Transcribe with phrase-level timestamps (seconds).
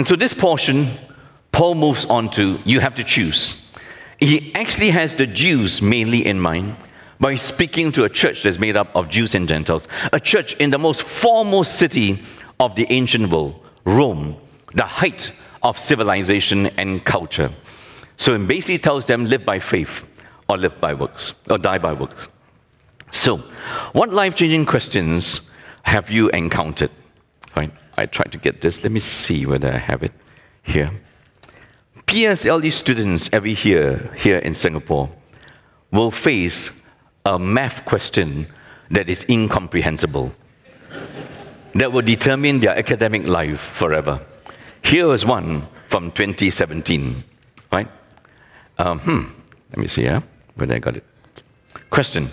[0.00, 0.96] And so this portion,
[1.52, 3.66] Paul moves on to you have to choose.
[4.18, 6.76] He actually has the Jews mainly in mind
[7.20, 10.70] by speaking to a church that's made up of Jews and Gentiles, a church in
[10.70, 12.22] the most foremost city
[12.60, 14.36] of the ancient world, Rome,
[14.72, 15.32] the height
[15.62, 17.50] of civilization and culture.
[18.16, 20.06] So it basically tells them live by faith
[20.48, 22.26] or live by works or die by works.
[23.10, 23.36] So,
[23.92, 25.42] what life changing questions
[25.82, 26.90] have you encountered?
[27.54, 27.70] Right,
[28.00, 28.82] I tried to get this.
[28.82, 30.12] Let me see whether I have it
[30.62, 30.90] here.
[32.06, 35.10] PSLE students every year here in Singapore
[35.92, 36.70] will face
[37.26, 38.46] a math question
[38.90, 40.32] that is incomprehensible,
[41.74, 44.18] that will determine their academic life forever.
[44.82, 47.22] Here is one from 2017,
[47.70, 47.88] right?
[48.78, 49.24] Um, hmm,
[49.70, 50.22] let me see, yeah,
[50.54, 51.04] whether I got it.
[51.90, 52.30] Question.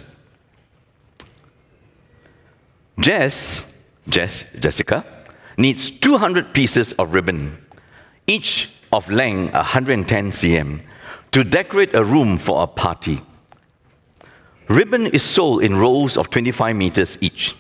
[2.99, 3.69] Jess,
[4.07, 5.16] Jess, Jessica,
[5.57, 7.57] needs 200 pieces of ribbon,
[8.27, 10.81] each of length 110 cm
[11.31, 13.21] to decorate a room for a party.
[14.69, 17.55] Ribbon is sold in rolls of 25 meters each.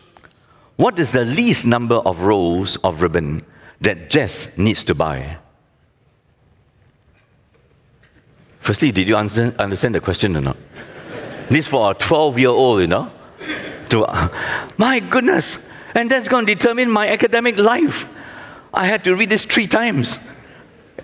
[0.75, 3.43] What is the least number of rolls of ribbon
[3.81, 5.37] that Jess needs to buy?
[8.59, 10.57] Firstly, did you understand the question or not?
[11.49, 13.11] this for a 12 year old, you know?
[13.89, 14.05] To,
[14.77, 15.57] my goodness,
[15.97, 18.07] and that's going to determine my academic life.
[18.71, 20.19] I had to read this three times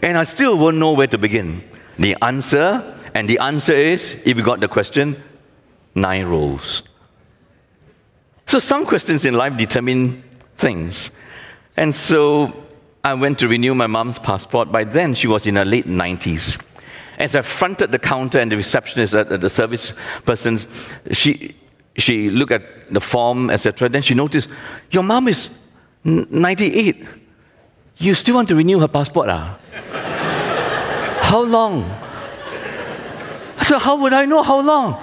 [0.03, 1.63] and I still won't know where to begin.
[1.97, 5.21] The answer, and the answer is, if you got the question,
[5.95, 6.83] nine rows.
[8.45, 10.23] So some questions in life determine
[10.55, 11.09] things.
[11.75, 12.53] And so
[13.03, 14.71] I went to renew my mom's passport.
[14.71, 16.61] By then, she was in her late 90s.
[17.17, 20.67] As I fronted the counter and the receptionist, uh, the service persons,
[21.11, 21.55] she,
[21.95, 23.89] she looked at the form, etc.
[23.89, 24.49] Then she noticed,
[24.91, 25.49] Your mom is
[26.03, 27.05] 98.
[27.97, 29.29] You still want to renew her passport?
[29.29, 29.59] Ah?
[31.21, 31.83] how long?
[33.63, 35.01] So how would I know how long?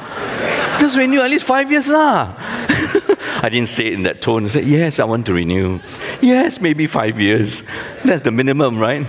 [0.78, 2.34] Just renew at least five years lah.
[3.42, 4.44] I didn't say it in that tone.
[4.44, 5.80] I said, yes, I want to renew.
[6.20, 7.62] Yes, maybe five years.
[8.04, 9.06] That's the minimum, right?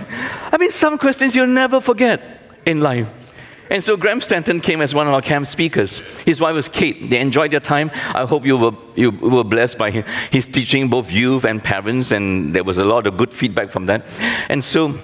[0.52, 3.08] I mean, some questions you'll never forget in life.
[3.72, 6.00] And so Graham Stanton came as one of our camp speakers.
[6.26, 7.08] His wife was Kate.
[7.08, 7.90] They enjoyed their time.
[7.94, 9.90] I hope you were, you were blessed by
[10.30, 13.86] his teaching, both youth and parents, and there was a lot of good feedback from
[13.86, 14.06] that.
[14.50, 15.00] And so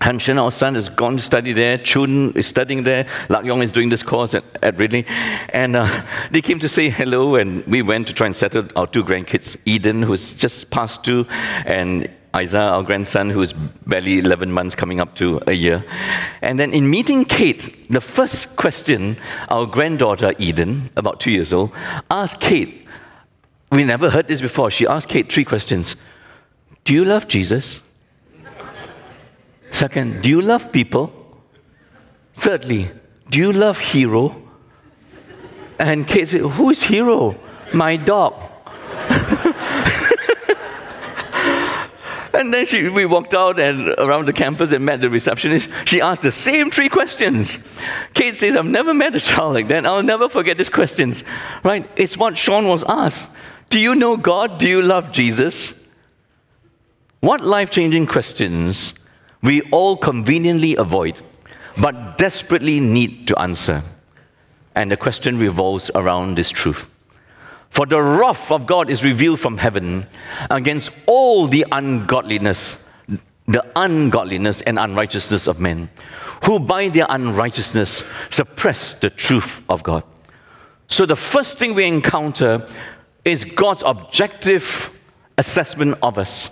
[0.00, 1.76] Han Shen, our son, has gone to study there.
[1.76, 3.06] Chun is studying there.
[3.28, 5.04] Lak Yong is doing this course at, at Ridley.
[5.50, 8.86] And uh, they came to say hello, and we went to try and settle our
[8.86, 11.26] two grandkids Eden, who's just past two,
[11.66, 12.08] and
[12.38, 15.82] Isaiah, our grandson, who's barely 11 months, coming up to a year.
[16.40, 19.16] And then in meeting Kate, the first question
[19.48, 21.72] our granddaughter Eden, about two years old,
[22.10, 22.86] asked Kate,
[23.70, 24.70] we never heard this before.
[24.70, 25.96] She asked Kate three questions
[26.84, 27.80] Do you love Jesus?
[29.70, 31.12] Second, do you love people?
[32.34, 32.90] Thirdly,
[33.30, 34.42] do you love Hero?
[35.78, 37.36] And Kate said, Who is Hero?
[37.72, 38.34] My dog.
[42.34, 45.68] and then she, we walked out and around the campus and met the receptionist.
[45.84, 47.58] She asked the same three questions.
[48.14, 49.86] Kate says, I've never met a child like that.
[49.86, 51.24] I'll never forget these questions.
[51.62, 51.88] Right?
[51.96, 53.30] It's what Sean was asked.
[53.70, 54.58] Do you know God?
[54.58, 55.74] Do you love Jesus?
[57.20, 58.94] What life changing questions
[59.42, 61.20] we all conveniently avoid,
[61.80, 63.82] but desperately need to answer.
[64.74, 66.88] And the question revolves around this truth.
[67.70, 70.06] For the wrath of God is revealed from heaven
[70.50, 72.76] against all the ungodliness,
[73.46, 75.88] the ungodliness and unrighteousness of men,
[76.44, 80.02] who by their unrighteousness suppress the truth of God.
[80.88, 82.66] So the first thing we encounter
[83.24, 84.90] is God's objective
[85.36, 86.50] assessment of us.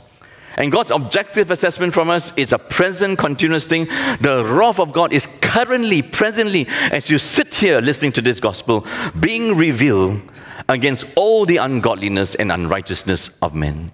[0.59, 3.87] And God's objective assessment from us is a present, continuous thing.
[4.21, 8.87] The wrath of God is currently, presently, as you sit here listening to this gospel,
[9.21, 10.21] being revealed
[10.69, 13.93] against all the ungodliness and unrighteousness of men.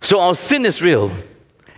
[0.00, 1.12] So our sin is real.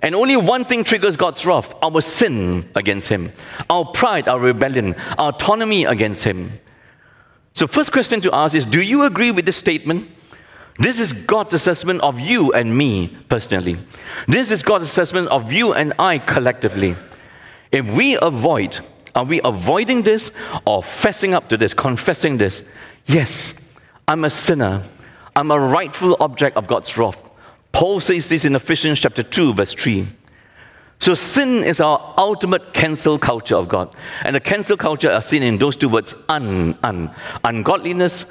[0.03, 3.33] And only one thing triggers God's wrath our sin against Him,
[3.71, 6.53] our pride, our rebellion, our autonomy against Him.
[7.55, 10.11] So, first question to ask is Do you agree with this statement?
[10.79, 13.79] This is God's assessment of you and me personally.
[14.27, 16.97] This is God's assessment of you and I collectively.
[17.71, 18.81] If we avoid,
[19.15, 20.33] are we avoiding this
[20.67, 22.63] or fessing up to this, confessing this?
[23.07, 23.55] Yes,
[24.09, 24.85] I'm a sinner.
[25.37, 27.23] I'm a rightful object of God's wrath.
[27.73, 30.07] Paul says this in Ephesians chapter 2, verse 3.
[31.01, 33.95] So sin is our ultimate cancel culture of God.
[34.23, 37.15] And the cancel culture are seen in those two words, un, un.
[37.45, 38.27] Ungodliness,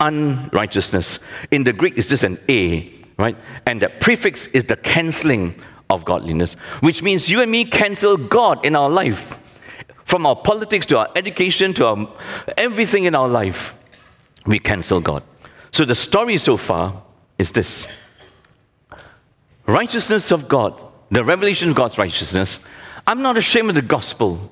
[0.00, 1.20] unrighteousness.
[1.50, 3.36] In the Greek, it's just an A, right?
[3.66, 5.54] And the prefix is the canceling
[5.90, 9.38] of godliness, which means you and me cancel God in our life.
[10.04, 12.08] From our politics to our education to our,
[12.56, 13.74] everything in our life,
[14.48, 15.22] we cancel God.
[15.70, 17.02] So the story so far
[17.38, 17.86] is this
[19.66, 20.80] righteousness of God,
[21.10, 22.58] the revelation of God's righteousness.
[23.06, 24.50] I'm not ashamed of the gospel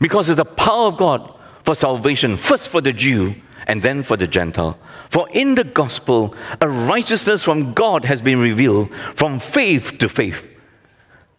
[0.00, 3.34] because it's the power of God for salvation, first for the Jew
[3.66, 4.78] and then for the Gentile.
[5.10, 10.50] For in the gospel, a righteousness from God has been revealed from faith to faith.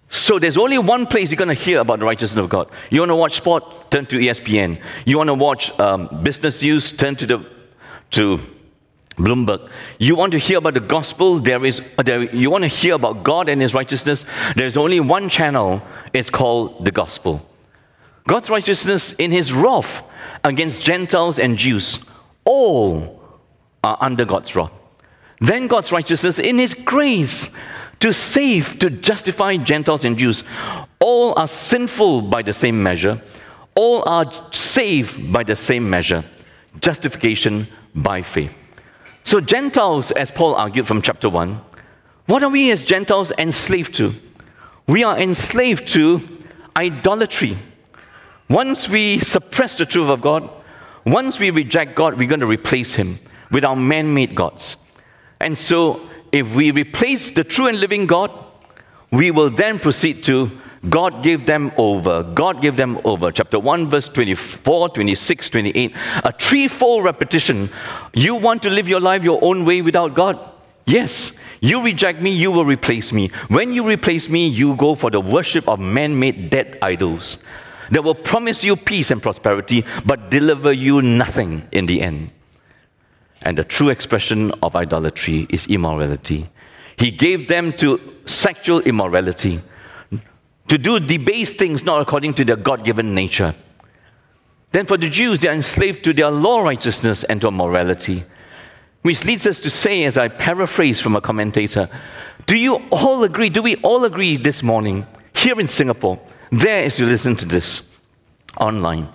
[0.09, 2.69] So there's only one place you're going to hear about the righteousness of God.
[2.91, 3.91] You want to watch sport?
[3.91, 4.79] Turn to ESPN.
[5.05, 6.91] You want to watch um, business news?
[6.91, 7.54] Turn to the
[8.15, 8.39] to
[9.17, 9.69] Bloomberg.
[9.97, 11.39] You want to hear about the gospel?
[11.39, 11.81] There is.
[12.03, 14.25] There, you want to hear about God and His righteousness?
[14.55, 15.81] There's only one channel.
[16.13, 17.47] It's called the gospel.
[18.27, 20.03] God's righteousness in His wrath
[20.43, 21.99] against Gentiles and Jews.
[22.43, 23.21] All
[23.83, 24.71] are under God's wrath.
[25.39, 27.49] Then God's righteousness in His grace
[27.99, 30.43] to save, to justify Gentiles and Jews.
[30.99, 33.21] All are sinful by the same measure.
[33.75, 36.23] All are saved by the same measure.
[36.81, 38.53] Justification by faith.
[39.23, 41.59] So, Gentiles, as Paul argued from chapter 1,
[42.27, 44.13] what are we as Gentiles enslaved to?
[44.87, 46.21] We are enslaved to
[46.75, 47.57] idolatry.
[48.49, 50.47] Once we suppress the truth of God,
[51.05, 53.19] once we reject God, we're going to replace Him
[53.49, 54.75] with our man made gods.
[55.39, 58.31] And so, if we replace the true and living God,
[59.11, 60.51] we will then proceed to
[60.89, 62.23] God gave them over.
[62.23, 63.31] God gave them over.
[63.31, 65.95] Chapter 1, verse 24, 26, 28.
[66.23, 67.69] A threefold repetition.
[68.13, 70.39] You want to live your life your own way without God?
[70.85, 71.31] Yes.
[71.61, 73.29] You reject me, you will replace me.
[73.47, 77.37] When you replace me, you go for the worship of man made dead idols
[77.91, 82.31] that will promise you peace and prosperity, but deliver you nothing in the end.
[83.43, 86.49] And the true expression of idolatry is immorality.
[86.97, 89.61] He gave them to sexual immorality,
[90.67, 93.55] to do debased things not according to their God given nature.
[94.71, 98.23] Then for the Jews, they are enslaved to their law righteousness and to morality.
[99.03, 101.89] Which leads us to say, as I paraphrase from a commentator,
[102.47, 106.19] do you all agree, do we all agree this morning, here in Singapore,
[106.51, 107.83] there as you listen to this
[108.59, 109.07] online,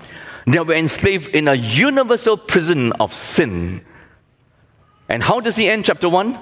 [0.46, 3.84] that we're enslaved in a universal prison of sin
[5.10, 6.38] and how does he end chapter 1?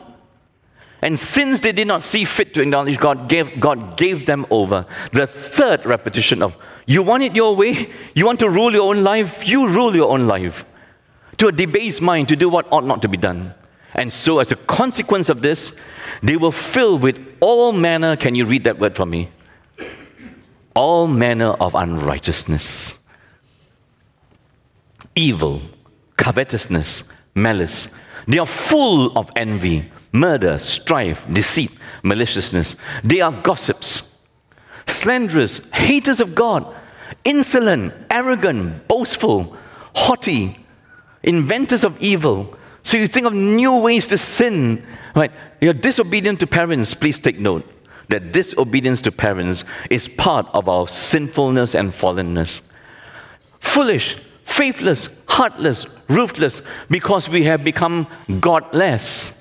[1.01, 4.85] And since they did not see fit to acknowledge God, gave, God gave them over.
[5.13, 6.57] The third repetition of,
[6.87, 7.91] you want it your way?
[8.15, 9.47] You want to rule your own life?
[9.47, 10.65] You rule your own life.
[11.37, 13.55] To a debased mind to do what ought not to be done.
[13.95, 15.73] And so, as a consequence of this,
[16.23, 19.31] they will fill with all manner, can you read that word for me?
[20.75, 22.99] All manner of unrighteousness,
[25.15, 25.63] evil,
[26.17, 27.05] covetousness,
[27.35, 27.89] malice
[28.29, 31.71] they are full of envy, murder, strife, deceit,
[32.03, 32.77] maliciousness.
[33.05, 34.17] They are gossips,
[34.87, 36.75] slanderers, haters of God,
[37.25, 39.57] insolent, arrogant, boastful,
[39.95, 40.65] haughty,
[41.23, 42.57] inventors of evil.
[42.83, 44.85] So you think of new ways to sin,
[45.15, 45.33] right?
[45.61, 46.95] You're disobedient to parents.
[46.95, 47.67] Please take note
[48.09, 52.63] that disobedience to parents is part of our sinfulness and fallenness.
[53.61, 58.07] Foolish, faithless, heartless, ruthless, because we have become
[58.41, 59.38] godless.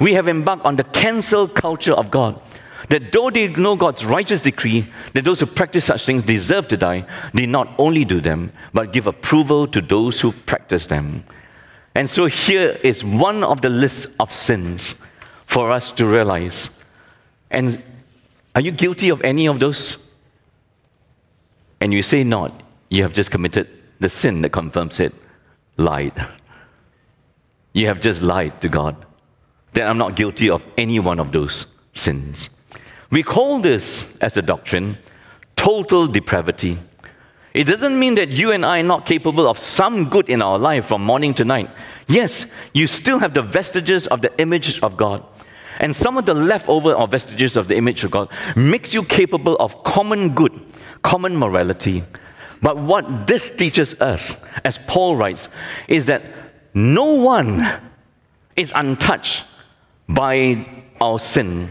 [0.00, 2.40] We have embarked on the cancel culture of God.
[2.88, 6.76] That though they know God's righteous decree, that those who practice such things deserve to
[6.76, 11.24] die, they not only do them, but give approval to those who practice them.
[11.94, 14.94] And so here is one of the lists of sins
[15.46, 16.70] for us to realize.
[17.50, 17.82] And
[18.54, 19.98] are you guilty of any of those?
[21.80, 23.68] And you say not, you have just committed
[24.00, 25.14] the sin that confirms it,
[25.76, 26.14] lied.
[27.72, 28.96] You have just lied to God.
[29.72, 32.50] That I'm not guilty of any one of those sins.
[33.10, 34.98] We call this, as a doctrine,
[35.56, 36.78] total depravity.
[37.54, 40.58] It doesn't mean that you and I are not capable of some good in our
[40.58, 41.70] life from morning to night.
[42.06, 45.24] Yes, you still have the vestiges of the image of God.
[45.80, 49.56] And some of the leftover or vestiges of the image of God makes you capable
[49.56, 50.52] of common good,
[51.02, 52.04] common morality,
[52.62, 55.48] but what this teaches us, as Paul writes,
[55.88, 56.22] is that
[56.74, 57.80] no one
[58.56, 59.44] is untouched
[60.14, 60.64] by
[61.00, 61.70] our sin.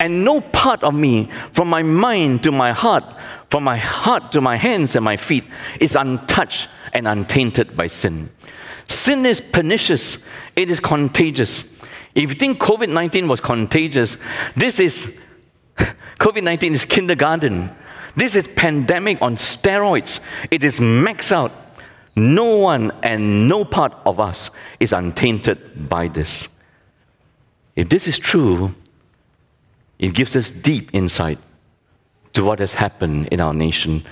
[0.00, 3.04] And no part of me, from my mind to my heart,
[3.50, 5.44] from my heart to my hands and my feet,
[5.80, 8.30] is untouched and untainted by sin.
[8.86, 10.18] Sin is pernicious,
[10.56, 11.64] it is contagious.
[12.14, 14.16] If you think COVID 19 was contagious,
[14.56, 15.12] this is
[15.76, 17.70] COVID 19 is kindergarten.
[18.16, 20.20] This is pandemic on steroids.
[20.50, 21.52] It is max out.
[22.16, 26.48] No one and no part of us is untainted by this.
[27.78, 28.74] If this is true,
[30.00, 31.38] it gives us deep insight
[32.32, 34.04] to what has happened in our nation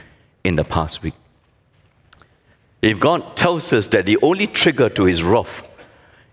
[0.44, 1.14] in the past week.
[2.80, 5.66] If God tells us that the only trigger to his wrath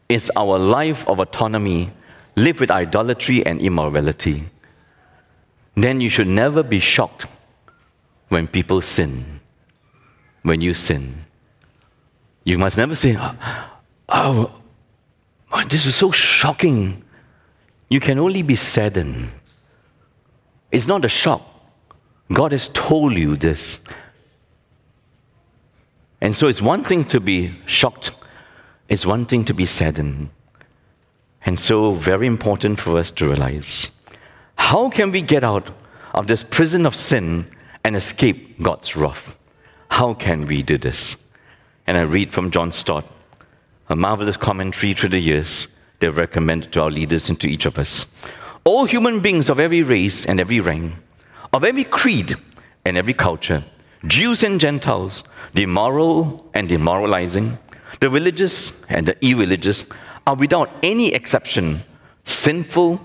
[0.10, 1.90] is our life of autonomy,
[2.36, 4.44] live with idolatry and immorality,
[5.74, 7.26] then you should never be shocked
[8.30, 9.40] when people sin,
[10.44, 11.26] when you sin.
[12.44, 13.18] You must never say,
[14.08, 14.52] Oh,
[15.68, 17.03] this is so shocking.
[17.90, 19.30] You can only be saddened.
[20.72, 21.42] It's not a shock.
[22.32, 23.80] God has told you this.
[26.22, 28.12] And so it's one thing to be shocked,
[28.90, 30.30] it's one thing to be saddened.
[31.46, 33.90] And so, very important for us to realize
[34.56, 35.70] how can we get out
[36.14, 37.46] of this prison of sin
[37.84, 39.38] and escape God's wrath?
[39.90, 41.18] How can we do this?
[41.86, 43.06] And I read from John Stott,
[43.90, 45.68] a marvelous commentary through the years
[46.04, 48.06] they've recommended to our leaders and to each of us.
[48.66, 50.96] All human beings of every race and every rank,
[51.54, 52.36] of every creed
[52.84, 53.64] and every culture,
[54.06, 57.58] Jews and Gentiles, the moral and demoralizing,
[58.02, 59.86] the religious and the irreligious,
[60.28, 61.82] are without any exception
[62.26, 63.00] sinful,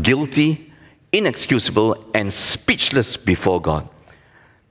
[0.00, 0.72] guilty,
[1.12, 3.88] inexcusable, and speechless before God.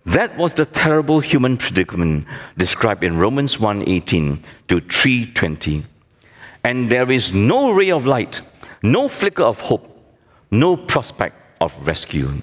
[0.06, 5.84] That was the terrible human predicament described in Romans 1:18 to 3:20.
[6.64, 8.42] And there is no ray of light,
[8.82, 9.90] no flicker of hope,
[10.50, 12.42] no prospect of rescue.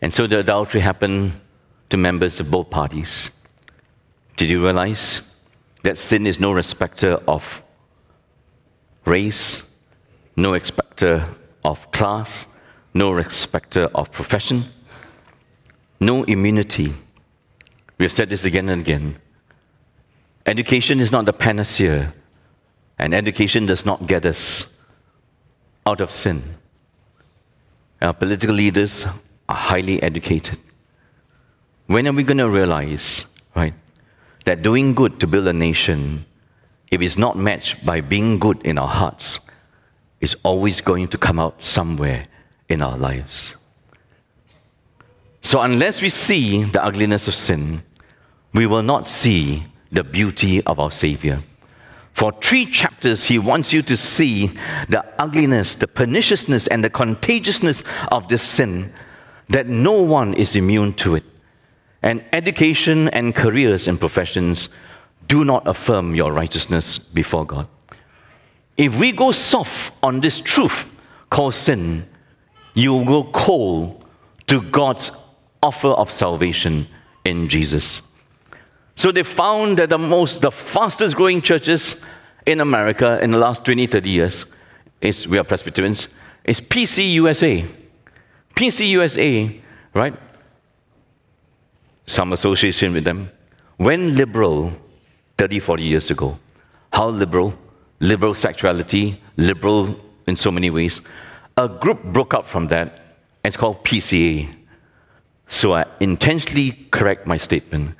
[0.00, 1.32] And so the adultery happened
[1.90, 3.30] to members of both parties.
[4.36, 5.22] Did you realize
[5.82, 7.62] that sin is no respecter of
[9.04, 9.62] race,
[10.36, 11.28] no respecter
[11.64, 12.46] of class,
[12.94, 14.64] no respecter of profession,
[16.00, 16.94] no immunity?
[17.98, 19.18] We have said this again and again.
[20.50, 22.12] Education is not the panacea,
[22.98, 24.66] and education does not get us
[25.86, 26.42] out of sin.
[28.02, 29.06] Our political leaders
[29.48, 30.58] are highly educated.
[31.86, 33.74] When are we going to realize, right,
[34.44, 36.26] that doing good to build a nation,
[36.90, 39.38] if it's not matched by being good in our hearts,
[40.20, 42.24] is always going to come out somewhere
[42.68, 43.54] in our lives?
[45.42, 47.84] So, unless we see the ugliness of sin,
[48.52, 51.42] we will not see the beauty of our Savior.
[52.12, 54.48] For three chapters, he wants you to see
[54.88, 58.92] the ugliness, the perniciousness, and the contagiousness of this sin
[59.48, 61.24] that no one is immune to it.
[62.02, 64.68] And education and careers and professions
[65.28, 67.68] do not affirm your righteousness before God.
[68.76, 70.90] If we go soft on this truth
[71.28, 72.08] called sin,
[72.74, 74.04] you will go cold
[74.46, 75.12] to God's
[75.62, 76.86] offer of salvation
[77.24, 78.02] in Jesus.
[79.00, 81.96] So they found that the most, the fastest growing churches
[82.44, 84.44] in America in the last 20, 30 years
[85.00, 86.08] is, we are Presbyterians,
[86.44, 87.66] is PCUSA.
[88.54, 89.58] PCUSA,
[89.94, 90.14] right?
[92.04, 93.30] Some association with them.
[93.78, 94.70] When liberal
[95.38, 96.38] 30, 40 years ago,
[96.92, 97.54] how liberal?
[98.00, 101.00] Liberal sexuality, liberal in so many ways.
[101.56, 103.00] A group broke up from that,
[103.46, 104.54] it's called PCA.
[105.48, 107.94] So I intentionally correct my statement.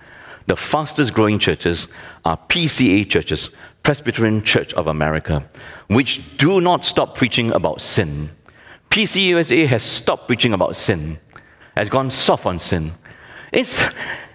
[0.50, 1.86] The fastest growing churches
[2.24, 3.50] are PCA churches,
[3.84, 5.48] Presbyterian Church of America,
[5.86, 8.30] which do not stop preaching about sin.
[8.90, 11.20] PCUSA has stopped preaching about sin,
[11.76, 12.90] has gone soft on sin.
[13.52, 13.84] It's,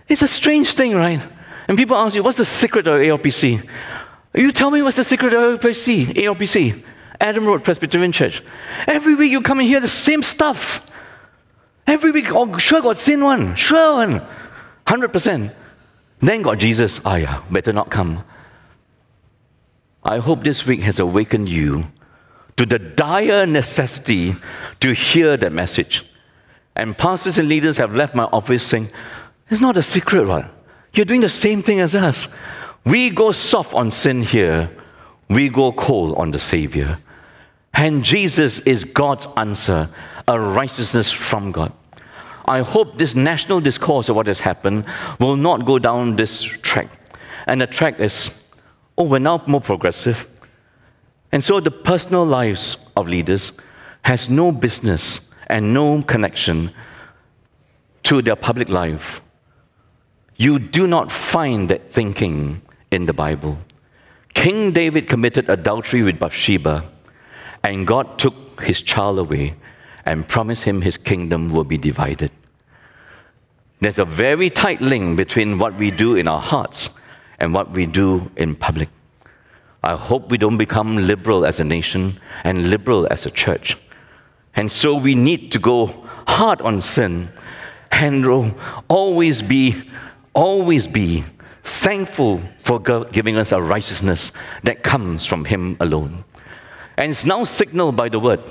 [0.08, 1.22] it's a strange thing, right?
[1.68, 3.70] And people ask you, what's the secret of ARPC?
[4.36, 6.82] You tell me what's the secret of ARPC, ARPC,
[7.20, 8.42] Adam Road Presbyterian Church.
[8.88, 10.82] Every week you come and hear the same stuff.
[11.86, 14.26] Every week, oh, sure got sin one, sure one,
[14.86, 15.54] 100%.
[16.20, 18.24] Then got Jesus, ah yeah, better not come.
[20.04, 21.86] I hope this week has awakened you
[22.58, 24.36] to the dire necessity
[24.80, 26.06] to hear that message.
[26.76, 28.90] And pastors and leaders have left my office saying,
[29.50, 30.46] It's not a secret, right?
[30.94, 32.28] You're doing the same thing as us.
[32.86, 34.70] We go soft on sin here,
[35.30, 37.00] we go cold on the Savior.
[37.74, 39.90] And Jesus is God's answer,
[40.28, 41.74] a righteousness from God.
[42.46, 44.86] I hope this national discourse of what has happened
[45.20, 46.88] will not go down this track.
[47.48, 48.30] And the track is,
[48.98, 50.28] oh, we're now more progressive.
[51.32, 53.52] And so the personal lives of leaders
[54.04, 56.72] has no business and no connection
[58.04, 59.22] to their public life.
[60.38, 62.62] You do not find that thinking
[62.92, 63.58] in the Bible.
[64.36, 66.84] King David committed adultery with Bathsheba,
[67.64, 69.56] and God took his child away
[70.06, 72.32] and promised him his kingdom will be divided.
[73.82, 76.90] There's a very tight link between what we do in our hearts
[77.40, 78.90] and what we do in public.
[79.84, 83.78] I hope we don't become liberal as a nation and liberal as a church.
[84.56, 85.88] And so we need to go
[86.28, 87.30] hard on sin
[87.92, 88.56] and
[88.88, 89.76] always be,
[90.34, 91.24] always be
[91.64, 94.32] thankful for God giving us a righteousness
[94.64, 96.24] that comes from Him alone.
[96.98, 98.42] And it's now signaled by the word,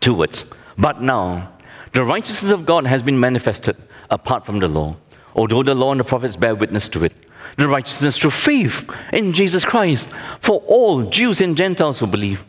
[0.00, 0.44] two words.
[0.76, 1.52] But now,
[1.92, 3.76] the righteousness of God has been manifested
[4.10, 4.96] apart from the law,
[5.34, 7.12] although the law and the prophets bear witness to it.
[7.56, 10.06] The righteousness through faith in Jesus Christ
[10.40, 12.44] for all Jews and Gentiles who believe.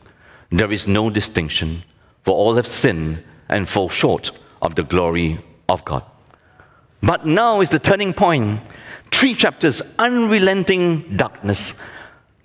[0.52, 1.84] There is no distinction,
[2.24, 6.04] for all have sinned and fall short of the glory of God.
[7.02, 8.62] But now is the turning point.
[9.12, 11.74] Three chapters, unrelenting darkness,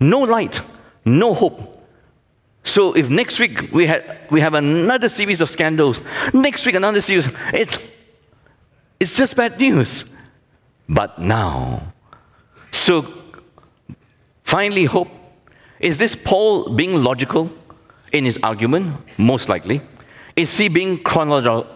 [0.01, 0.61] no light,
[1.05, 1.74] no hope.
[2.65, 6.03] So if next week we, had, we have another series of scandals,
[6.33, 7.79] next week another series, it's,
[8.99, 10.07] it's just bad news.
[10.89, 11.93] But now,
[12.73, 13.07] so
[14.43, 15.09] finally, hope.
[15.81, 17.51] Is this Paul being logical
[18.13, 18.97] in his argument?
[19.19, 19.83] Most likely.
[20.37, 21.67] Is he being chronological?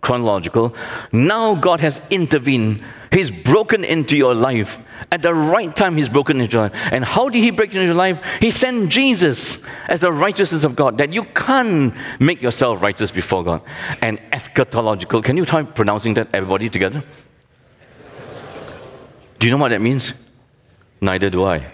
[0.00, 0.74] Chronological.
[1.12, 2.82] Now God has intervened.
[3.12, 4.78] He's broken into your life.
[5.10, 6.72] At the right time, He's broken into your life.
[6.92, 8.22] And how did He break into your life?
[8.40, 13.42] He sent Jesus as the righteousness of God, that you can't make yourself righteous before
[13.42, 13.62] God.
[14.00, 15.24] And eschatological.
[15.24, 17.02] Can you try pronouncing that, everybody together?
[19.40, 20.12] Do you know what that means?
[21.00, 21.66] Neither do I.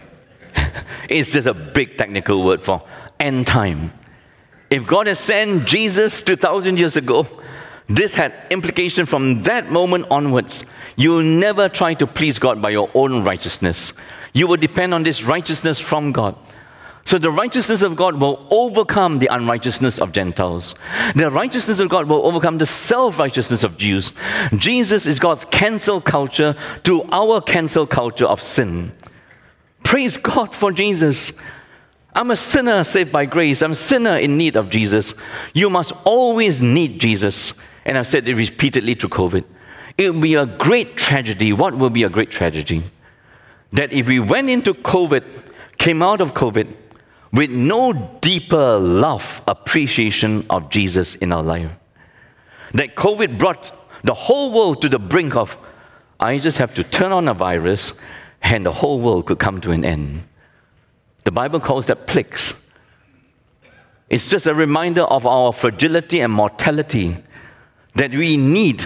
[1.11, 2.83] it's just a big technical word for
[3.18, 3.92] end time.
[4.71, 7.26] If God has sent Jesus 2,000 years ago,
[7.88, 10.64] this had implication from that moment onwards.
[10.96, 13.92] You'll never try to please God by your own righteousness.
[14.32, 16.36] You will depend on this righteousness from God.
[17.04, 20.74] So the righteousness of God will overcome the unrighteousness of Gentiles.
[21.14, 24.12] The righteousness of God will overcome the self righteousness of Jews.
[24.56, 28.90] Jesus is God's cancel culture to our cancel culture of sin.
[29.84, 31.32] Praise God for Jesus.
[32.12, 33.62] I'm a sinner saved by grace.
[33.62, 35.14] I'm a sinner in need of Jesus.
[35.54, 37.54] You must always need Jesus
[37.86, 39.44] and I've said it repeatedly through COVID,
[39.96, 41.52] it will be a great tragedy.
[41.52, 42.82] What will be a great tragedy?
[43.72, 45.25] That if we went into COVID,
[45.78, 46.66] came out of COVID,
[47.32, 51.70] with no deeper love, appreciation of Jesus in our life.
[52.75, 53.70] That COVID brought
[54.02, 55.56] the whole world to the brink of,
[56.18, 57.92] I just have to turn on a virus
[58.42, 60.25] and the whole world could come to an end.
[61.25, 62.54] The Bible calls that plagues.
[64.08, 67.18] It's just a reminder of our fragility and mortality
[67.97, 68.85] that we need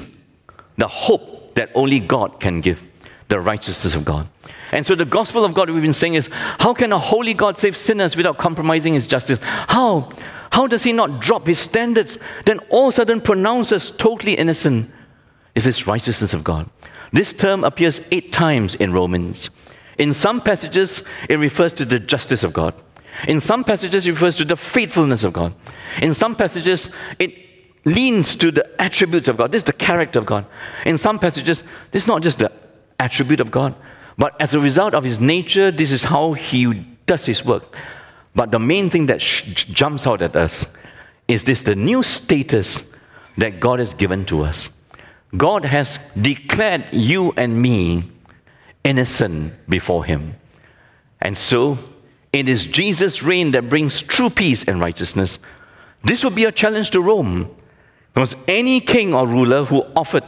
[0.78, 2.82] the hope that only God can give,
[3.28, 4.28] the righteousness of God.
[4.72, 7.58] And so the gospel of God we've been saying is how can a holy God
[7.58, 9.38] save sinners without compromising his justice?
[9.42, 10.10] How?
[10.52, 14.34] How does he not drop his standards, then all of a sudden pronounce us totally
[14.34, 14.90] innocent?
[15.54, 16.68] Is this righteousness of God?
[17.12, 19.50] This term appears eight times in Romans.
[19.98, 22.74] In some passages, it refers to the justice of God.
[23.28, 25.54] In some passages, it refers to the faithfulness of God.
[26.00, 27.49] In some passages, it
[27.84, 29.52] leans to the attributes of God.
[29.52, 30.46] This is the character of God.
[30.84, 32.52] In some passages, this is not just the
[32.98, 33.74] attribute of God,
[34.18, 37.74] but as a result of his nature, this is how he does his work.
[38.34, 40.66] But the main thing that sh- jumps out at us
[41.26, 42.82] is this the new status
[43.38, 44.68] that God has given to us.
[45.36, 48.10] God has declared you and me
[48.84, 50.34] innocent before him.
[51.22, 51.78] And so,
[52.32, 55.38] it is Jesus' reign that brings true peace and righteousness.
[56.04, 57.54] This will be a challenge to Rome
[58.14, 60.24] because any king or ruler who offered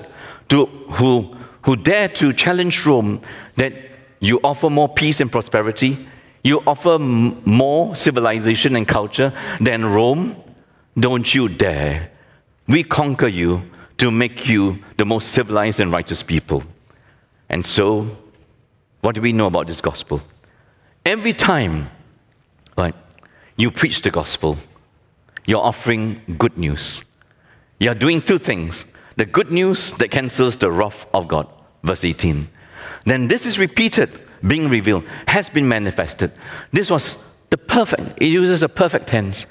[0.48, 3.20] to, who, who dared to challenge Rome
[3.56, 3.72] that
[4.20, 6.06] you offer more peace and prosperity,
[6.44, 10.36] you offer m- more civilization and culture than Rome,
[10.98, 12.10] don't you dare.
[12.68, 13.62] We conquer you
[13.98, 16.62] to make you the most civilized and righteous people.
[17.48, 18.16] And so,
[19.00, 20.22] what do we know about this gospel?
[21.04, 21.90] Every time,
[22.78, 22.94] right,
[23.56, 24.56] you preach the gospel,
[25.46, 27.02] you're offering good news.
[27.82, 28.84] You're doing two things
[29.16, 31.48] the good news that cancels the wrath of God,
[31.82, 32.48] verse 18.
[33.06, 36.30] Then this is repeated, being revealed, has been manifested.
[36.72, 37.16] This was
[37.50, 39.46] the perfect, it uses a perfect tense.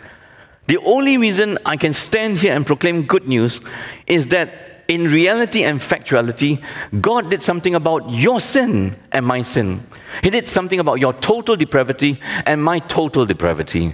[0.67, 3.59] The only reason I can stand here and proclaim good news
[4.07, 6.63] is that in reality and factuality,
[7.01, 9.85] God did something about your sin and my sin.
[10.23, 13.93] He did something about your total depravity and my total depravity.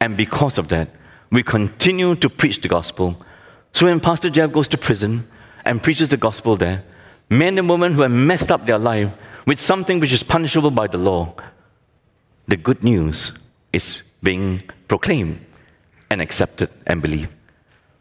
[0.00, 0.88] And because of that,
[1.30, 3.24] we continue to preach the gospel
[3.72, 5.28] so when Pastor Jeff goes to prison
[5.64, 6.84] and preaches the gospel there,
[7.30, 9.12] men and women who have messed up their life
[9.46, 11.34] with something which is punishable by the law,
[12.46, 13.32] the good news
[13.72, 15.44] is being proclaimed
[16.10, 17.32] and accepted and believed.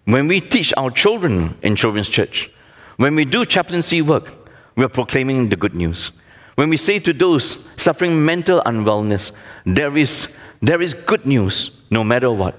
[0.06, 2.50] When we teach our children in children's church,
[2.96, 4.32] when we do chaplaincy work,
[4.76, 6.12] we are proclaiming the good news.
[6.56, 9.32] When we say to those suffering mental unwellness,
[9.66, 10.30] there is,
[10.62, 12.56] there is good news no matter what,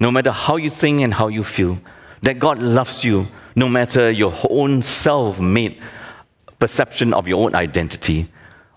[0.00, 1.78] no matter how you think and how you feel,
[2.22, 5.80] that God loves you no matter your own self made
[6.58, 8.28] perception of your own identity.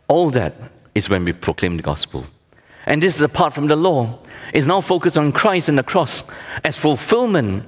[0.07, 0.55] All that
[0.95, 2.25] is when we proclaim the gospel.
[2.87, 4.19] And this is apart from the law.
[4.53, 6.23] It's now focused on Christ and the cross
[6.63, 7.63] as fulfillment,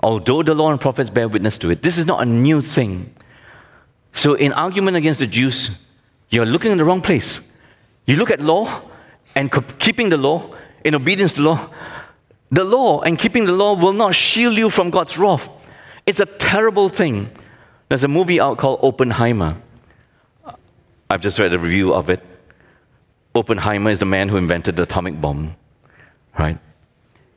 [0.00, 1.82] although the law and prophets bear witness to it.
[1.82, 3.12] This is not a new thing.
[4.12, 5.70] So, in argument against the Jews,
[6.30, 7.40] you're looking in the wrong place.
[8.06, 8.82] You look at law
[9.34, 10.54] and keeping the law
[10.84, 11.70] in obedience to law.
[12.50, 15.48] The law and keeping the law will not shield you from God's wrath.
[16.06, 17.30] It's a terrible thing.
[17.88, 19.56] There's a movie out called Oppenheimer.
[21.10, 22.22] I've just read a review of it.
[23.34, 25.54] Oppenheimer is the man who invented the atomic bomb,
[26.38, 26.58] right?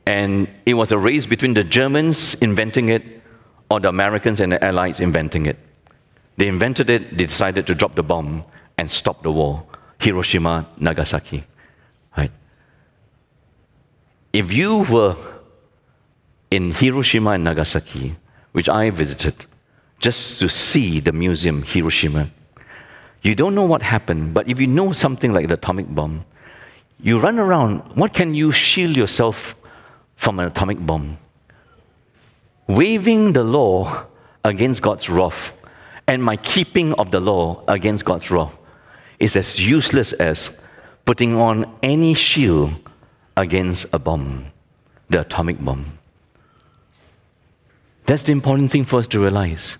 [0.06, 3.02] And it was a race between the Germans inventing it
[3.70, 5.58] or the Americans and the Allies inventing it.
[6.36, 8.42] They invented it, they decided to drop the bomb
[8.78, 9.62] and stop the war.
[10.00, 11.44] Hiroshima, Nagasaki.
[14.32, 15.16] If you were
[16.50, 18.16] in Hiroshima and Nagasaki,
[18.52, 19.44] which I visited,
[19.98, 22.30] just to see the museum, Hiroshima,
[23.22, 26.24] you don't know what happened, but if you know something like the atomic bomb,
[26.98, 29.54] you run around, what can you shield yourself
[30.16, 31.18] from an atomic bomb?
[32.68, 34.06] Waving the law
[34.44, 35.56] against God's wrath
[36.06, 38.56] and my keeping of the law against God's wrath
[39.18, 40.50] is as useless as
[41.04, 42.72] putting on any shield
[43.36, 44.46] against a bomb,
[45.08, 45.98] the atomic bomb.
[48.06, 49.78] That's the important thing for us to realize.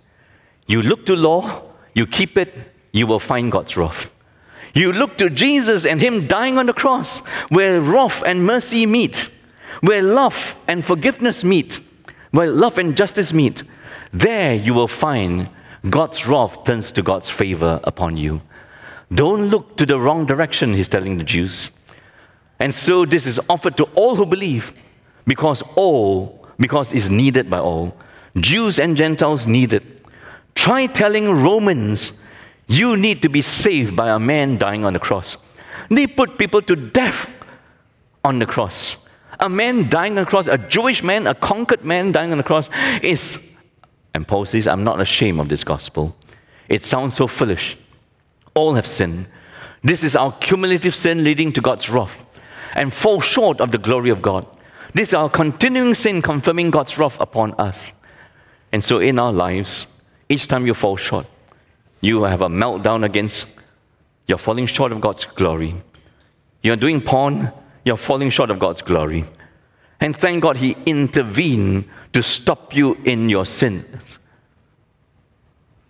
[0.66, 1.62] You look to law,
[1.94, 2.54] you keep it,
[2.92, 4.10] you will find God's wrath.
[4.74, 9.28] You look to Jesus and Him dying on the cross, where wrath and mercy meet,
[9.80, 11.80] where love and forgiveness meet,
[12.30, 13.62] where love and justice meet.
[14.12, 15.50] There you will find
[15.90, 18.40] God's wrath turns to God's favor upon you.
[19.12, 21.70] Don't look to the wrong direction, he's telling the Jews.
[22.62, 24.72] And so this is offered to all who believe,
[25.26, 27.92] because all, because it's needed by all.
[28.36, 29.82] Jews and Gentiles need it.
[30.54, 32.12] Try telling Romans,
[32.68, 35.38] you need to be saved by a man dying on the cross.
[35.90, 37.34] They put people to death
[38.24, 38.96] on the cross.
[39.40, 42.44] A man dying on the cross, a Jewish man, a conquered man dying on the
[42.44, 42.70] cross,
[43.02, 43.40] is,
[44.14, 46.14] and Paul says, I'm not ashamed of this gospel.
[46.68, 47.76] It sounds so foolish.
[48.54, 49.26] All have sinned.
[49.82, 52.24] This is our cumulative sin leading to God's wrath
[52.74, 54.46] and fall short of the glory of God.
[54.94, 57.92] This is our continuing sin confirming God's wrath upon us.
[58.72, 59.86] And so in our lives,
[60.28, 61.26] each time you fall short,
[62.00, 63.46] you have a meltdown against,
[64.26, 65.74] you're falling short of God's glory.
[66.62, 67.52] You're doing porn,
[67.84, 69.24] you're falling short of God's glory.
[70.00, 74.18] And thank God He intervened to stop you in your sins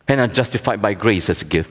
[0.08, 1.70] and are justified by grace as a gift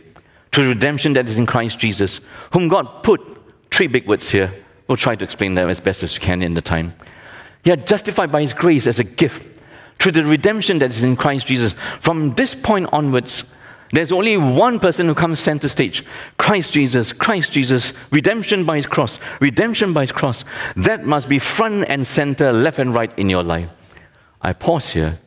[0.52, 2.20] through redemption that is in Christ Jesus,
[2.52, 3.22] whom God put,
[3.70, 4.54] three big words here.
[4.92, 6.94] We'll try to explain them as best as we can in the time.
[7.64, 9.48] You are justified by His grace as a gift
[10.00, 11.74] through the redemption that is in Christ Jesus.
[12.02, 13.46] From this point onwards,
[13.94, 16.04] there's only one person who comes center stage
[16.38, 20.44] Christ Jesus, Christ Jesus, redemption by His cross, redemption by His cross.
[20.76, 23.70] That must be front and center, left and right in your life.
[24.42, 25.20] I pause here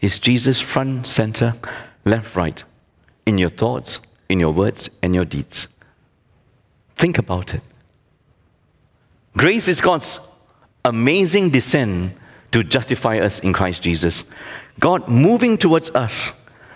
[0.00, 1.56] Is Jesus front, center,
[2.04, 2.62] left, right
[3.26, 3.98] in your thoughts,
[4.32, 5.68] in your words, and your deeds?
[6.96, 7.62] Think about it.
[9.36, 10.18] Grace is God's
[10.84, 12.14] amazing descent
[12.50, 14.24] to justify us in Christ Jesus.
[14.80, 16.30] God moving towards us.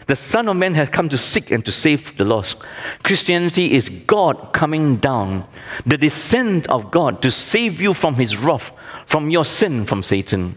[0.07, 2.57] The Son of Man has come to seek and to save the lost.
[3.03, 5.45] Christianity is God coming down,
[5.85, 8.73] the descent of God to save you from His wrath,
[9.07, 10.57] from your sin, from Satan.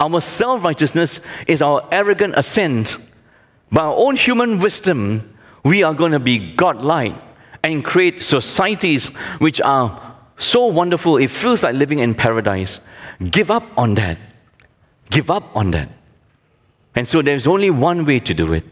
[0.00, 2.96] Our self righteousness is our arrogant ascent
[3.70, 7.14] By our own human wisdom, we are going to be godlike
[7.62, 9.06] and create societies
[9.38, 12.80] which are so wonderful, it feels like living in paradise.
[13.30, 14.18] Give up on that.
[15.10, 15.90] Give up on that.
[16.94, 18.64] And so there's only one way to do it.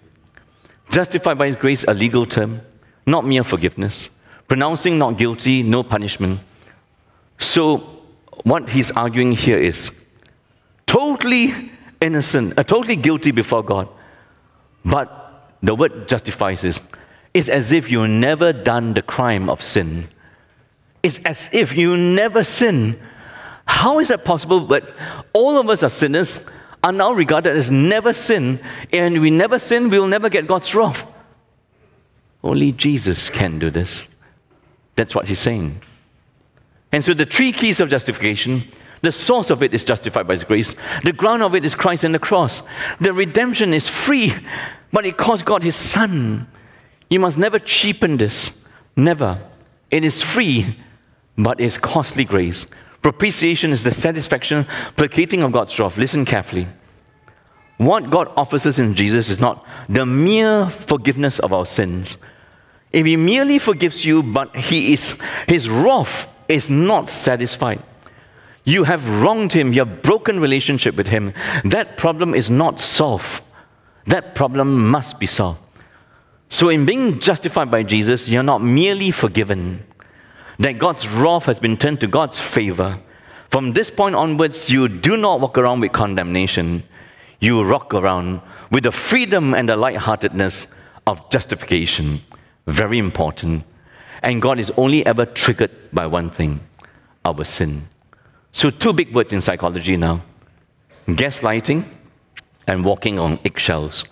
[0.90, 2.62] Justified by His grace, a legal term,
[3.06, 4.10] not mere forgiveness.
[4.48, 6.40] Pronouncing not guilty, no punishment.
[7.36, 7.78] So,
[8.44, 9.90] what he's arguing here is
[10.86, 11.70] totally
[12.00, 13.88] innocent, uh, totally guilty before God.
[14.84, 15.27] But
[15.62, 16.80] the word justifies is,
[17.34, 20.08] it's as if you never done the crime of sin.
[21.02, 22.98] It's as if you never sin.
[23.66, 24.84] How is that possible that
[25.32, 26.40] all of us are sinners,
[26.82, 28.60] are now regarded as never sin,
[28.92, 31.06] and we never sin, we'll never get God's wrath?
[32.42, 34.06] Only Jesus can do this.
[34.96, 35.82] That's what he's saying.
[36.92, 38.64] And so the three keys of justification
[39.00, 40.74] the source of it is justified by His grace.
[41.04, 42.62] The ground of it is Christ and the cross.
[43.00, 44.32] The redemption is free.
[44.92, 46.46] But it cost God His Son.
[47.10, 48.50] You must never cheapen this.
[48.96, 49.40] Never.
[49.90, 50.76] It is free,
[51.36, 52.66] but it's costly grace.
[53.02, 55.96] Propitiation is the satisfaction, placating of God's wrath.
[55.96, 56.66] Listen carefully.
[57.78, 62.16] What God offers us in Jesus is not the mere forgiveness of our sins.
[62.92, 67.82] If He merely forgives you, but He is His wrath is not satisfied.
[68.64, 71.32] You have wronged Him, you have broken relationship with Him.
[71.64, 73.42] That problem is not solved.
[74.08, 75.60] That problem must be solved.
[76.48, 79.84] So, in being justified by Jesus, you're not merely forgiven,
[80.58, 82.98] that God's wrath has been turned to God's favor.
[83.50, 86.84] From this point onwards, you do not walk around with condemnation.
[87.40, 88.40] You walk around
[88.70, 90.66] with the freedom and the lightheartedness
[91.06, 92.22] of justification.
[92.66, 93.64] Very important.
[94.22, 96.60] And God is only ever triggered by one thing
[97.26, 97.88] our sin.
[98.52, 100.22] So, two big words in psychology now
[101.06, 101.84] gaslighting
[102.68, 104.04] and walking on eggshells.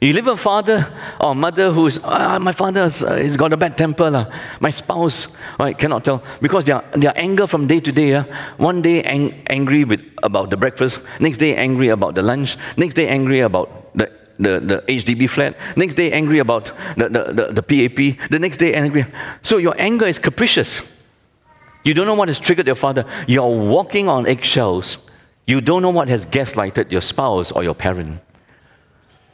[0.00, 3.56] You live a father or mother who's, ah, my father has uh, he's got a
[3.56, 4.10] bad temper.
[4.10, 4.26] La.
[4.58, 5.28] My spouse,
[5.60, 6.24] I cannot tell.
[6.40, 8.24] Because their, their anger from day to day, uh,
[8.56, 12.94] one day ang- angry with, about the breakfast, next day angry about the lunch, next
[12.94, 17.52] day angry about the, the, the HDB flat, next day angry about the, the, the,
[17.52, 19.04] the PAP, the next day angry.
[19.42, 20.82] So your anger is capricious.
[21.84, 23.04] You don't know what has triggered your father.
[23.28, 24.98] You're walking on eggshells.
[25.46, 28.20] You don't know what has gaslighted your spouse or your parent.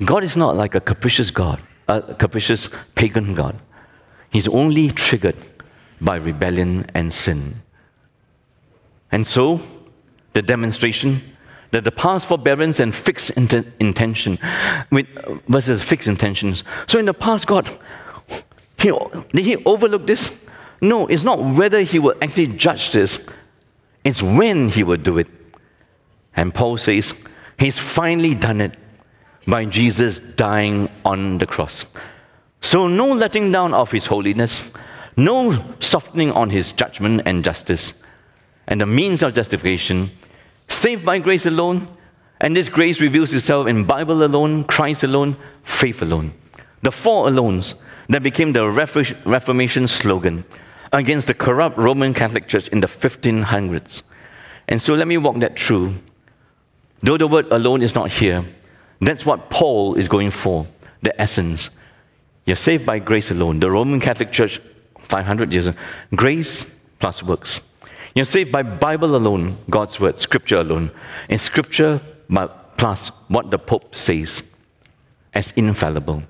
[0.05, 3.59] God is not like a capricious God, a capricious pagan God.
[4.31, 5.37] He's only triggered
[6.01, 7.63] by rebellion and sin.
[9.11, 9.61] And so,
[10.33, 11.23] the demonstration
[11.71, 14.39] that the past forbearance and fixed int- intention
[15.49, 16.65] versus fixed intentions.
[16.87, 17.69] So, in the past, God,
[18.79, 18.93] he,
[19.33, 20.37] did He overlook this?
[20.81, 23.19] No, it's not whether He will actually judge this,
[24.05, 25.27] it's when He will do it.
[26.39, 27.15] And Paul says,
[27.59, 28.79] He's finally done it
[29.49, 31.85] by Jesus dying on the cross.
[32.61, 34.71] So, no letting down of his holiness,
[35.17, 37.93] no softening on his judgment and justice,
[38.69, 40.13] and the means of justification,
[40.69, 41.89] saved by grace alone,
[42.41, 46.33] and this grace reveals itself in Bible alone, Christ alone, faith alone.
[46.83, 47.75] The four alones
[48.11, 50.45] that became the Reformation slogan
[50.93, 54.03] against the corrupt Roman Catholic Church in the 1500s.
[54.69, 55.95] And so let me walk that through.
[57.03, 58.45] Though the word alone is not here,
[59.01, 60.67] that's what Paul is going for,
[61.03, 61.71] the essence.
[62.45, 63.61] You're saved by grace alone.
[63.61, 64.61] The Roman Catholic Church,
[65.01, 65.69] 500 years
[66.15, 66.67] grace
[66.99, 67.61] plus works.
[68.15, 70.91] You're saved by Bible alone, God's word, Scripture alone.
[71.29, 72.01] And Scripture
[72.77, 74.43] plus what the Pope says
[75.35, 76.23] as infallible.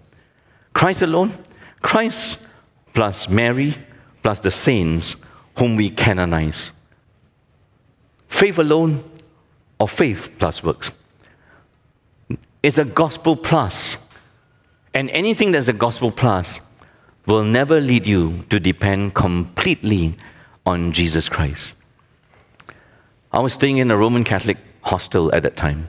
[0.74, 1.32] Christ alone,
[1.80, 2.46] Christ
[2.92, 3.74] plus Mary
[4.22, 5.16] plus the saints
[5.56, 6.72] whom we canonize.
[8.28, 9.07] Faith alone
[9.78, 10.90] or faith plus works
[12.62, 13.96] It's a gospel plus.
[14.94, 16.60] And anything that's a gospel plus
[17.26, 20.16] will never lead you to depend completely
[20.66, 21.74] on Jesus Christ.
[23.32, 25.88] I was staying in a Roman Catholic hostel at that time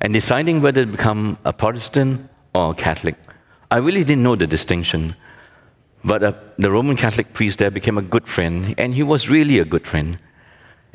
[0.00, 3.16] and deciding whether to become a Protestant or a Catholic.
[3.70, 5.14] I really didn't know the distinction.
[6.04, 9.58] But uh, the Roman Catholic priest there became a good friend, and he was really
[9.58, 10.18] a good friend.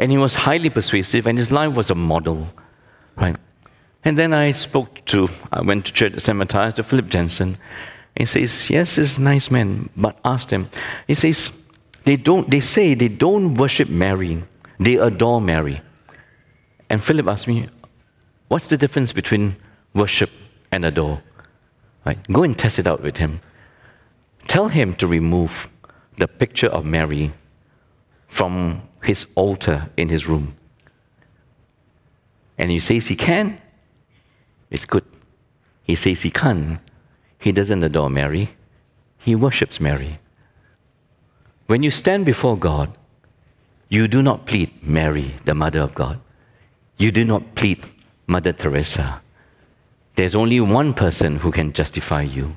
[0.01, 2.47] And he was highly persuasive, and his life was a model.
[3.15, 3.35] Right?
[4.03, 7.59] And then I spoke to, I went to church at to Philip Jensen.
[8.15, 10.69] He says, Yes, he's a nice man, but asked him.
[11.05, 11.51] He says,
[12.03, 14.43] they, don't, they say they don't worship Mary,
[14.79, 15.81] they adore Mary.
[16.89, 17.69] And Philip asked me,
[18.47, 19.55] What's the difference between
[19.93, 20.31] worship
[20.71, 21.21] and adore?
[22.07, 23.39] Right, go and test it out with him.
[24.47, 25.69] Tell him to remove
[26.17, 27.31] the picture of Mary
[28.27, 30.55] from his altar in his room.
[32.57, 33.59] And he says he can,
[34.69, 35.05] it's good.
[35.83, 36.79] He says he can't.
[37.39, 38.55] He doesn't adore Mary,
[39.17, 40.19] he worships Mary.
[41.67, 42.95] When you stand before God,
[43.89, 46.19] you do not plead Mary, the Mother of God.
[46.97, 47.83] You do not plead
[48.27, 49.21] Mother Teresa.
[50.15, 52.55] There's only one person who can justify you.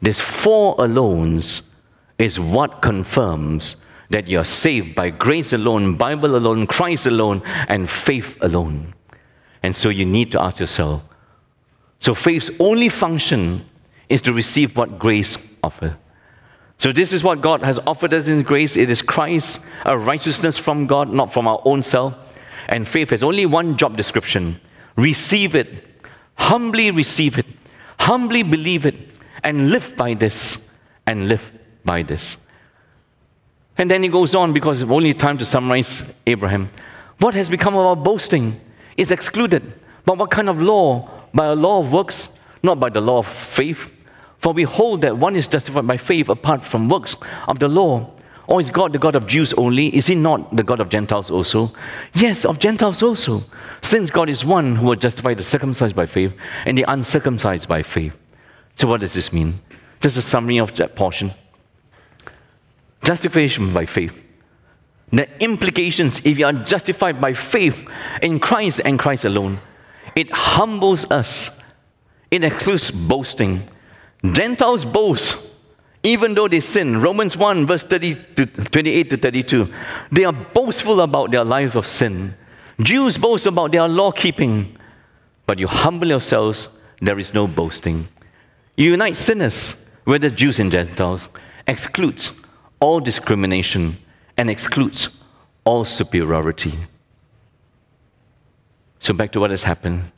[0.00, 1.62] This four alones
[2.18, 3.76] is what confirms
[4.10, 8.94] that you're saved by grace alone, Bible alone, Christ alone, and faith alone.
[9.62, 11.02] And so you need to ask yourself,
[11.98, 13.64] so faith's only function
[14.08, 15.92] is to receive what grace offers.
[16.78, 18.76] So this is what God has offered us in grace.
[18.76, 22.14] It is Christ, a righteousness from God, not from our own self.
[22.68, 24.60] And faith has only one job description.
[24.96, 25.84] Receive it.
[26.34, 27.46] Humbly receive it.
[27.98, 28.94] Humbly believe it.
[29.42, 30.58] And live by this.
[31.06, 31.50] And live
[31.84, 32.36] by this.
[33.78, 36.70] And then he goes on because only time to summarize Abraham.
[37.18, 38.60] What has become of our boasting
[38.96, 39.72] is excluded.
[40.04, 42.30] But what kind of law by a law of works,
[42.62, 43.92] not by the law of faith.
[44.38, 48.10] For we hold that one is justified by faith apart from works of the law.
[48.48, 49.94] Or is God the God of Jews only?
[49.94, 51.72] Is he not the God of Gentiles also?
[52.14, 53.42] Yes, of Gentiles also.
[53.82, 56.32] Since God is one who will justify the circumcised by faith
[56.64, 58.16] and the uncircumcised by faith.
[58.76, 59.60] So, what does this mean?
[60.00, 61.32] Just a summary of that portion.
[63.02, 64.22] Justification by faith.
[65.12, 67.86] The implications, if you are justified by faith
[68.22, 69.60] in Christ and Christ alone,
[70.14, 71.50] it humbles us.
[72.30, 73.64] It excludes boasting.
[74.24, 75.36] Gentiles boast
[76.06, 77.02] even though they sin.
[77.02, 79.74] Romans 1, verse 30 to 28 to 32.
[80.12, 82.36] They are boastful about their life of sin.
[82.80, 84.76] Jews boast about their law keeping.
[85.46, 86.68] But you humble yourselves,
[87.00, 88.06] there is no boasting.
[88.76, 91.28] You unite sinners, whether Jews and Gentiles,
[91.66, 92.30] excludes
[92.80, 93.98] all discrimination
[94.36, 95.08] and excludes
[95.64, 96.78] all superiority.
[99.00, 100.10] So, back to what has happened.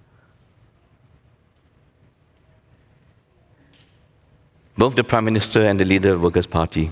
[4.76, 6.90] Both the Prime Minister and the leader of the Workers' Party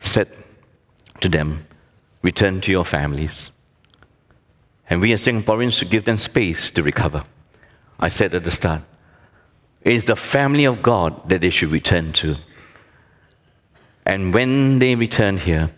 [0.00, 0.28] said
[1.20, 1.66] to them,
[2.22, 3.50] Return to your families.
[4.88, 7.24] And we as Singaporeans should give them space to recover.
[7.98, 8.82] I said at the start,
[9.82, 12.36] it is the family of God that they should return to.
[14.06, 15.70] And when they return here,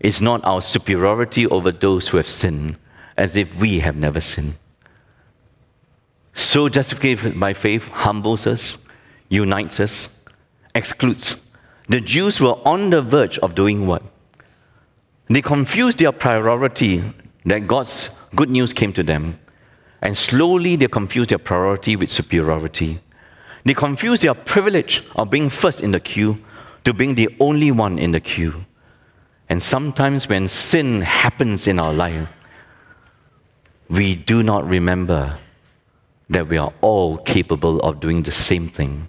[0.00, 2.76] it's not our superiority over those who have sinned,
[3.16, 4.56] as if we have never sinned.
[6.34, 8.76] So justification by faith humbles us,
[9.28, 10.10] unites us,
[10.74, 11.36] excludes.
[11.88, 14.02] The Jews were on the verge of doing what?
[15.28, 17.02] They confused their priority
[17.46, 19.38] that God's good news came to them,
[20.02, 23.00] and slowly they confused their priority with superiority.
[23.64, 26.38] They confused their privilege of being first in the queue
[26.84, 28.64] to being the only one in the queue.
[29.48, 32.28] And sometimes when sin happens in our life,
[33.88, 35.38] we do not remember
[36.30, 39.08] that we are all capable of doing the same thing.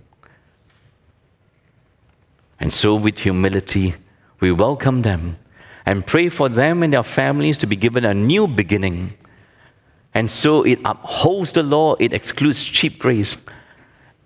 [2.59, 3.95] And so, with humility,
[4.39, 5.37] we welcome them
[5.85, 9.13] and pray for them and their families to be given a new beginning.
[10.13, 13.37] And so, it upholds the law, it excludes cheap grace.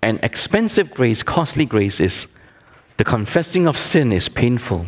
[0.02, 2.26] And expensive grace, costly grace, is
[3.00, 4.84] the confessing of sin is painful,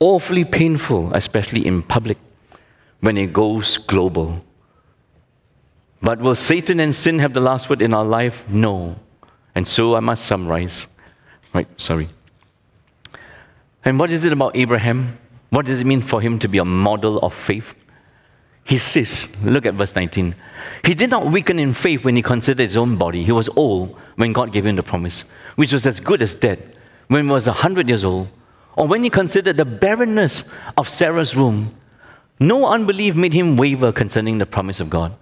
[0.00, 2.18] awfully painful, especially in public
[3.02, 4.44] when it goes global.
[6.02, 8.44] But will Satan and sin have the last word in our life?
[8.48, 8.96] No.
[9.54, 10.88] And so I must summarize.
[11.54, 12.08] Right, sorry.
[13.84, 15.16] And what is it about Abraham?
[15.50, 17.74] What does it mean for him to be a model of faith?
[18.64, 20.34] He says, look at verse 19.
[20.84, 23.22] He did not weaken in faith when he considered his own body.
[23.22, 25.22] He was old when God gave him the promise,
[25.54, 26.76] which was as good as dead
[27.10, 28.28] when he was 100 years old,
[28.76, 30.44] or when he considered the barrenness
[30.76, 31.74] of Sarah's womb.
[32.38, 35.12] No unbelief made him waver concerning the promise of God,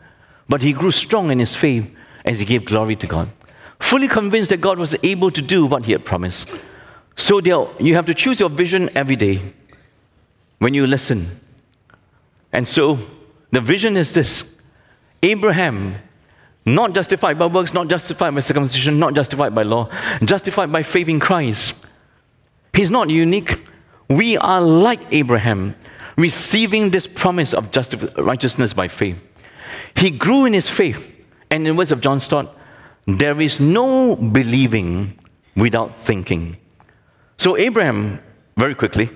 [0.51, 1.91] but he grew strong in his faith
[2.27, 3.31] as he gave glory to God,
[3.81, 6.47] fully convinced that God was able to do what he had promised.
[7.17, 9.41] So dear, you have to choose your vision every day
[10.59, 11.41] when you listen.
[12.53, 12.99] And so
[13.51, 14.45] the vision is this
[15.23, 15.95] Abraham,
[16.75, 19.89] not justified by works, not justified by circumcision, not justified by law,
[20.25, 21.75] justified by faith in Christ.
[22.73, 23.65] He's not unique.
[24.09, 25.75] We are like Abraham,
[26.17, 29.17] receiving this promise of justif- righteousness by faith.
[29.95, 31.15] He grew in his faith.
[31.51, 32.55] And in words of John Stott,
[33.07, 35.19] there is no believing
[35.57, 36.59] without thinking.
[37.39, 38.21] So Abraham,
[38.57, 39.09] very quickly,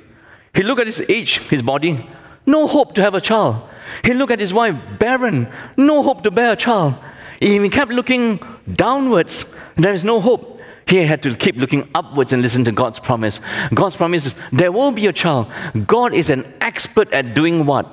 [0.54, 2.08] he looked at his age, his body,
[2.46, 3.62] no hope to have a child.
[4.04, 6.94] He looked at his wife, barren, no hope to bear a child.
[7.42, 8.38] He kept looking
[8.72, 10.60] downwards, there is no hope.
[10.86, 13.40] He had to keep looking upwards and listen to God's promise.
[13.74, 15.50] God's promise is there will be a child.
[15.86, 17.86] God is an expert at doing what?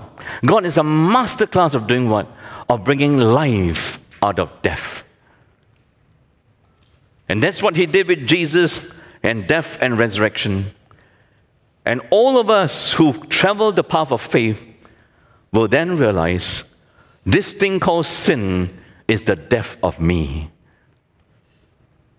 [0.45, 2.27] God is a master class of doing what?
[2.69, 5.03] Of bringing life out of death.
[7.27, 8.85] And that's what he did with Jesus
[9.23, 10.75] and death and resurrection.
[11.85, 14.62] And all of us who've traveled the path of faith
[15.51, 16.65] will then realize
[17.25, 18.79] this thing called sin
[19.10, 20.52] is the death of me.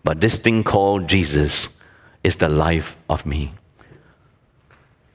[0.03, 1.69] But this thing called Jesus
[2.25, 3.53] is the life of me.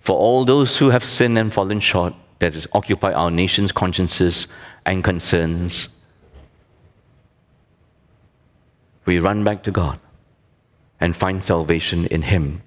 [0.02, 4.48] For all those who have sinned and fallen short, that has occupied our nation's consciences
[4.86, 5.88] and concerns,
[9.06, 10.00] we run back to God
[11.00, 12.62] and find salvation in Him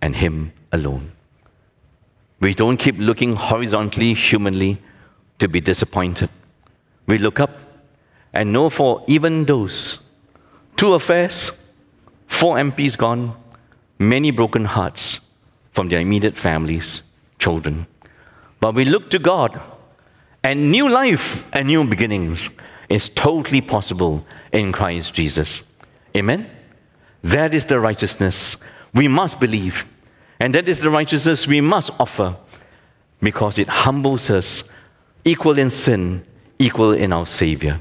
[0.00, 1.12] and Him alone.
[2.40, 4.78] We don't keep looking horizontally, humanly,
[5.38, 6.28] to be disappointed.
[7.06, 7.71] We look up
[8.32, 9.98] and know for even those
[10.76, 11.52] two affairs,
[12.26, 13.36] four MPs gone,
[13.98, 15.20] many broken hearts
[15.72, 17.02] from their immediate families,
[17.38, 17.86] children.
[18.60, 19.60] But we look to God,
[20.44, 22.48] and new life and new beginnings
[22.88, 25.62] is totally possible in Christ Jesus.
[26.16, 26.50] Amen?
[27.22, 28.56] That is the righteousness
[28.94, 29.86] we must believe.
[30.40, 32.36] And that is the righteousness we must offer
[33.20, 34.64] because it humbles us,
[35.24, 36.24] equal in sin,
[36.58, 37.78] equal in our Savior.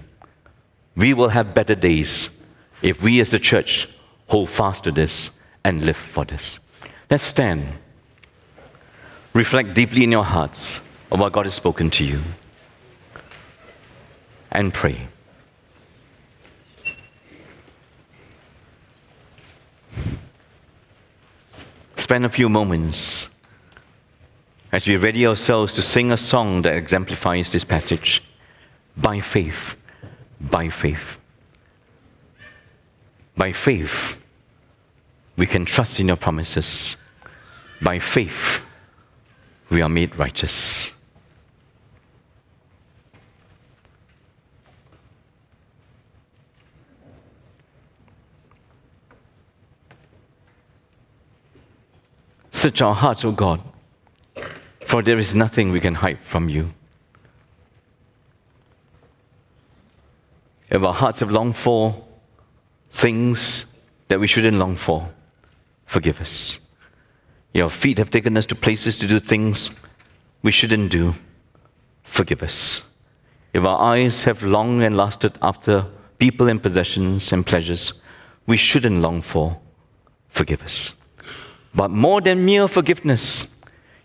[0.96, 2.30] We will have better days
[2.82, 3.88] if we as the church
[4.28, 5.32] hold fast to this
[5.64, 6.60] and live for this.
[7.10, 7.68] Let's stand.
[9.34, 10.82] Reflect deeply in your hearts
[11.12, 12.22] of what God has spoken to you
[14.52, 15.08] and pray.
[21.96, 23.30] Spend a few moments
[24.72, 28.24] as we ready ourselves to sing a song that exemplifies this passage
[28.98, 29.76] by faith,
[30.50, 31.18] by faith.
[33.38, 34.22] By faith,
[35.38, 36.98] we can trust in your promises.
[37.82, 38.62] By faith,
[39.70, 40.92] we are made righteous.
[52.52, 53.60] Search our hearts, O God,
[54.86, 56.72] for there is nothing we can hide from you.
[60.72, 62.02] If our hearts have longed for
[62.92, 63.66] things
[64.08, 65.10] that we shouldn't long for,
[65.86, 66.60] forgive us.
[67.54, 69.72] Your feet have taken us to places to do things
[70.42, 71.14] we shouldn't do,
[72.04, 72.82] forgive us.
[73.54, 75.86] If our eyes have longed and lusted after
[76.20, 77.94] people and possessions and pleasures
[78.48, 79.58] we shouldn't long for,
[80.30, 80.94] forgive us.
[81.76, 83.48] But more than mere forgiveness,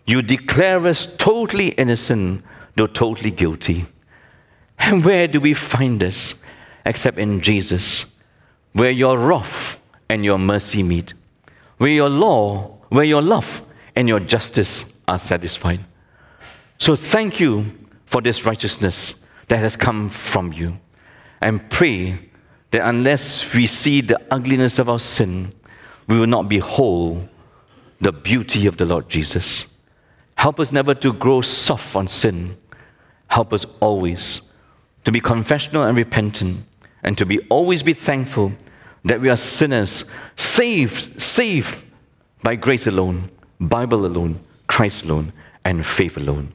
[0.05, 2.43] you declare us totally innocent,
[2.75, 3.85] though totally guilty.
[4.79, 6.33] And where do we find this
[6.87, 8.05] except in Jesus,
[8.73, 9.79] where your wrath
[10.09, 11.13] and your mercy meet,
[11.77, 13.61] where your law, where your love
[13.95, 15.81] and your justice are satisfied?
[16.79, 17.65] So thank you
[18.05, 19.15] for this righteousness
[19.49, 20.77] that has come from you.
[21.41, 22.19] And pray
[22.71, 25.51] that unless we see the ugliness of our sin,
[26.07, 27.27] we will not behold
[27.99, 29.65] the beauty of the Lord Jesus.
[30.35, 32.57] Help us never to grow soft on sin.
[33.27, 34.41] Help us always
[35.03, 36.66] to be confessional and repentant
[37.07, 38.51] and to be always be thankful
[39.05, 40.03] that we are sinners,
[40.35, 41.81] saved, saved
[42.43, 43.31] by grace alone,
[43.61, 45.31] Bible alone, Christ alone,
[45.63, 46.53] and faith alone.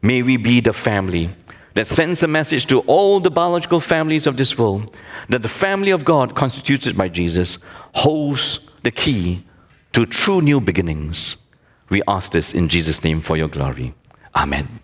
[0.00, 1.34] May we be the family
[1.74, 4.96] that sends a message to all the biological families of this world
[5.30, 7.58] that the family of God, constituted by Jesus,
[7.94, 9.44] holds the key
[9.94, 11.36] to true new beginnings.
[11.88, 13.94] We ask this in Jesus' name for your glory.
[14.36, 14.78] Amen.